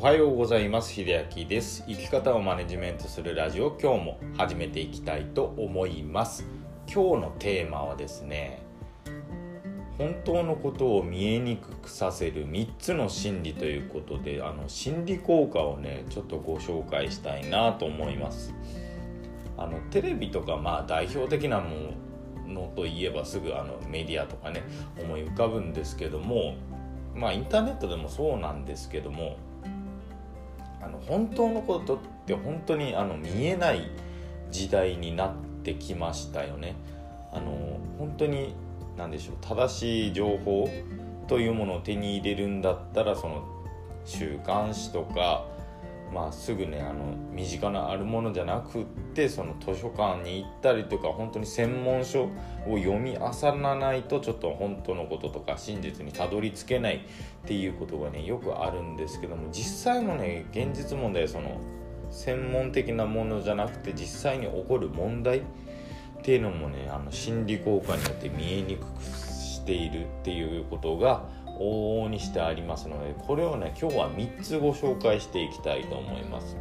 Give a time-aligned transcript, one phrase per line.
[0.00, 0.92] はようございます。
[0.92, 1.82] 秀明です。
[1.88, 6.44] 生き方をマネジメントするラジオ今日も始めていきたいと思います。
[6.86, 8.62] 今日のテーマはですね
[9.98, 18.54] 本当のことを見えにくくさせる3つの心理ということであの心理効果をねちょっとご紹介したいなと思います。
[19.56, 21.94] あのテレビとかまあ代表的なも
[22.46, 24.62] のといえばすぐあのメディアとかね
[24.96, 26.54] 思い浮かぶんですけども
[27.16, 29.38] まあインターネットでもそうなんですけども
[30.80, 33.90] あの本当のことって本当にあの見えない
[34.50, 36.74] 時代になってきましたよね。
[37.32, 38.54] あの本当に
[38.96, 40.68] 何でしょう正しい情報
[41.26, 43.44] というものを手に入れるんだったらその
[44.04, 45.44] 週刊誌とか
[46.12, 57.00] まあ、すぐねあの身近なあるものじゃなくってその図書館に行ったりとか本当に専門書を読み漁らないとちょっと本当のこととか真実にたどり着けないっ
[57.46, 61.60] ていうことがねよくあるんですけども実際のね現実問題その
[62.10, 65.42] 専門的なものじゃなくて実際に起こる問題っ
[66.22, 71.24] ていうのもねあの心理効果によって見えにくくしているっていうことが
[71.58, 76.56] 往々にしてありますのでこれをね今日は3つご紹介していきたいと思います。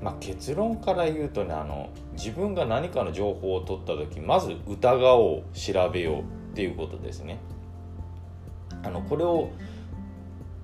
[0.00, 6.24] まあ、結論から言うとねあの自分が何かの情報を取った時まず疑おう調べようっ
[6.54, 7.38] ていうことですね。
[8.82, 9.50] あのこれを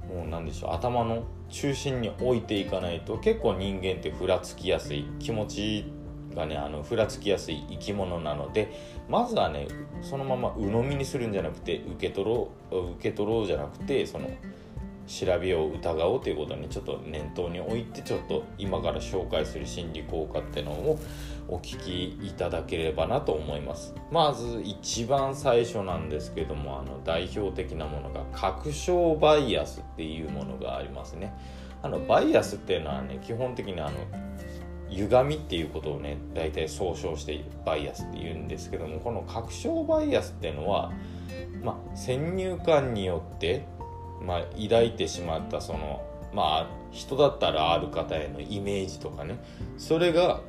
[0.09, 5.93] もう何でしょう頭の中心に置いていかないと結構人間ってふらつきやすい気持ち
[6.35, 8.73] がねあのふらつきやすい生き物なので
[9.09, 9.69] まずはね
[10.03, 14.29] そのまま鵜呑みにするんじゃなくて受け取ろう受け取ろうじゃなくてその
[15.09, 21.01] 調べよう疑おうということにちょっと念頭に置いてちょっと今から紹介する心理効果っていうのを
[21.49, 23.95] お聞きいただければなと思います。
[24.13, 31.33] まず一番最初なんですけどもあの代表的なものが確証バイアスっていうものがありますね。
[31.83, 33.93] あのバイアスっていうのはね基本的にあの
[34.91, 40.93] 歪みっていうことをね大体総称してバイアスって言うんですけどもこの確証バイアスっていうのは、
[41.63, 43.67] まあ、先入観によって、
[44.23, 49.39] まあ、抱いてしまったそのまあ人だったらある方へのイメージとかね
[49.77, 50.41] それが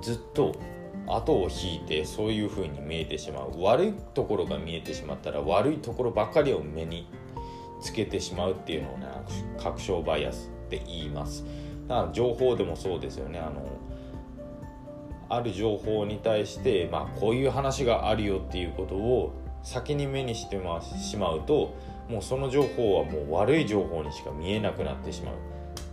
[0.00, 0.56] ずっと
[1.06, 7.08] 後を引いてそういう風に見えてしまう悪いところが見えてしまったら悪いところばかりを目に
[7.80, 9.06] つけてしまうっていうのをね
[9.58, 11.44] 確証バイアスって言います。
[12.12, 13.38] 情報でもそうですよね。
[13.38, 13.62] あの
[15.28, 19.32] ある情報に対して、まあ、こういう話があるよっていうことを
[19.64, 20.60] 先に目にして
[21.00, 21.74] しまうと
[22.08, 25.34] もうその情報はもう悪い情報にしか見えなくなってしまう。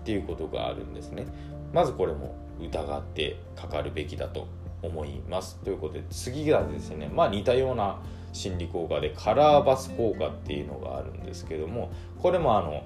[0.04, 1.26] っていうことがあるんですね。
[1.72, 4.48] まずこれも疑ってかかるべきだと
[4.82, 5.58] 思います。
[5.64, 8.00] ということで次がですねまあ似たような
[8.34, 12.84] 心理効果でカラーバス効果っていうのがあるんですけどもこれもあの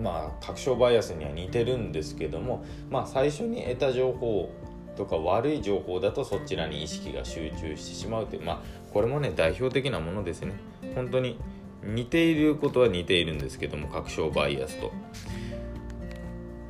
[0.00, 4.50] まあ確証バイアスには似てるんですけども、まあ、最初に得た情報
[4.96, 8.60] とか悪い情報だとそちらに意識が集中してしまうというまあ
[8.92, 10.54] これもね代表的なものですね。
[10.94, 11.38] 本当に
[11.82, 14.92] 似ていることは似ているんですけども確証バイアスと。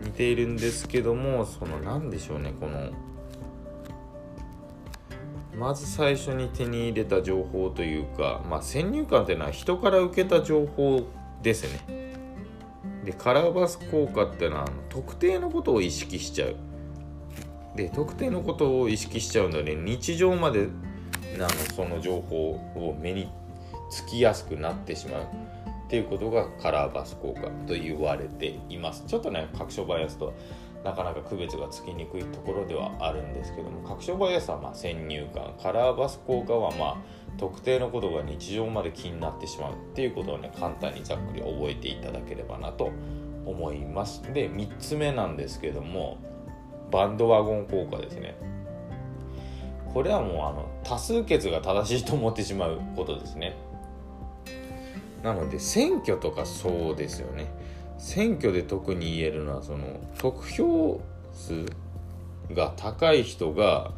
[0.03, 2.91] 似ているんですけどもその何でしょうねこの
[5.59, 11.09] まず最初に手に入れた情報というか、まあ、先入観というのは人から受けた情報
[11.43, 12.08] ですね。
[13.05, 16.57] でカラーバス効果っていうのは特定のことを意識しちゃう。
[17.77, 20.69] で特定のことを意識しちゃうので日常まで
[21.37, 23.29] あのその情報を目に
[23.91, 25.27] つきやすくなってしまうっ
[25.89, 29.05] ていうことがカラーバス効果と言われています。
[29.07, 30.33] ちょっとね確証バイアスとは
[30.85, 36.97] なかなか区別がつきにくいところではあるんですけども確証バイアスはま先入観カラーバス効果はまあ
[37.37, 42.91] 特定のことが日常まで気になってしまうっていうことをね簡単にざっくり覚えていただければなと
[43.45, 44.23] 思います。
[44.33, 46.19] で3つ目なんですけども
[46.91, 48.37] バンドワゴン効果ですね。
[49.93, 53.57] これはもうあの多数決が正しいと思ってしまうことですね。
[55.23, 57.51] なので選挙とかそうですよね。
[57.99, 61.01] 選挙で特に言えるのはその得票
[61.33, 61.67] 数
[62.53, 63.93] が高い人が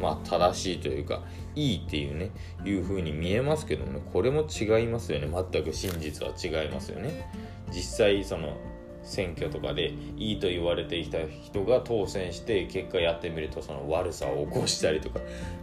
[0.00, 1.22] まあ正しいというか
[1.54, 2.30] いいっていうね
[2.64, 5.28] いう風に見えますけどねこれも違いますよね。
[5.52, 7.30] 全く真実は違いますよね。
[7.70, 8.56] 実際その
[9.04, 15.20] 選挙とかでいいと言われていた人が当選して結果やってみるとその悪さを起こしたりとか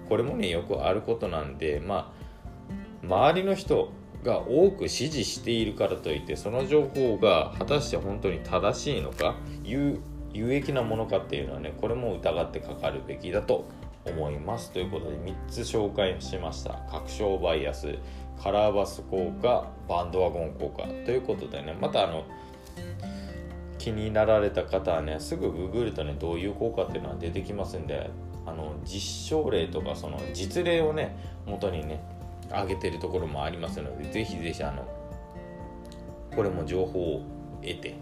[0.08, 3.92] これもねよくあることなんでまあ周りの人
[4.24, 10.00] が多く支持しているからといってその情報が果たして本当に正しいのか有
[10.34, 13.66] 有益なものかっていうのはねこれも疑ってかかるべきだと
[14.06, 16.80] 思いますということで3つ紹介しました。
[16.90, 17.96] 確証バイアス
[18.42, 22.24] カラーバス効果バンドワゴン効果ということでねまたあの
[23.78, 28.10] 気になられた方はねすぐググるとねどういう効果っていうのは出てきますんで
[28.46, 31.16] あの実証例とかその実例をね
[31.46, 32.04] 元にね
[32.52, 34.88] 上げてるところもありますのでぜひぜひあの
[36.36, 37.22] これも情報を
[37.62, 37.96] 得て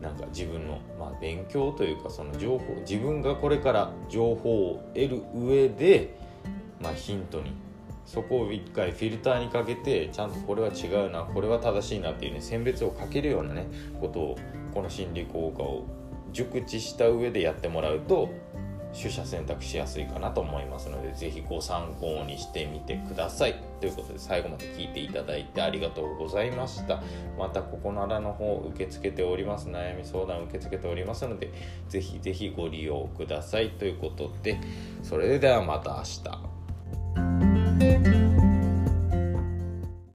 [0.00, 6.14] なんか自分の、まあ、勉強というかその情報自分がこれから情報を得る上で、
[6.80, 7.52] まあ、ヒントに
[8.06, 13.66] そこを一回フィルターにかけてちゃんとこれは違うなこれは正しいなっていうね選別をかけるようなね
[14.00, 14.38] ことを
[14.72, 15.84] この心理効果を
[16.32, 18.30] 熟知した上でやってもらうと
[18.92, 23.54] 取捨選択しやすいかなと思いますので是非ご参考にしてみてください。
[23.80, 27.02] ということで最後まで聞いていただいてありがとうございました。
[27.38, 29.68] またここならの方受け付けております。
[29.68, 31.50] 悩み相談受け付けておりますので
[31.88, 33.70] 是非是非ご利用ください。
[33.70, 34.58] ということで
[35.02, 36.02] それではまた明
[38.18, 38.27] 日。